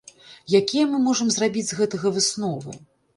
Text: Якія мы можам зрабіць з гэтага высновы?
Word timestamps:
Якія 0.59 0.85
мы 0.93 1.01
можам 1.07 1.29
зрабіць 1.35 1.65
з 1.69 1.77
гэтага 1.81 2.07
высновы? 2.17 2.73